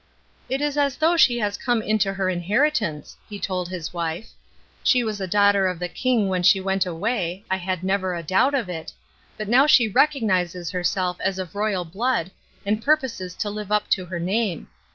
''It 0.49 0.61
is 0.61 0.79
as 0.79 0.97
though 0.97 1.15
she 1.15 1.37
had 1.37 1.59
come 1.59 1.79
into 1.83 2.11
her 2.13 2.27
in 2.27 2.41
heritance," 2.41 3.15
he 3.29 3.39
told 3.39 3.69
his 3.69 3.93
wife. 3.93 4.29
"She 4.83 5.03
was 5.03 5.21
a 5.21 5.27
daughter 5.27 5.67
of 5.67 5.77
the 5.77 5.87
king 5.87 6.27
when 6.27 6.41
she 6.41 6.59
went 6.59 6.87
away, 6.87 7.45
I 7.51 7.57
had 7.57 7.83
never 7.83 8.15
a 8.15 8.23
doubt 8.23 8.55
of 8.55 8.67
it, 8.67 8.91
but 9.37 9.47
now 9.47 9.67
she 9.67 9.87
recognizes 9.87 10.71
herself 10.71 11.17
as 11.23 11.37
of 11.37 11.53
royal 11.53 11.85
blood 11.85 12.31
and 12.65 12.81
proposes 12.83 13.35
to 13.35 13.51
live 13.51 13.71
up 13.71 13.91
to 13.91 14.05
her 14.05 14.19
name. 14.19 14.69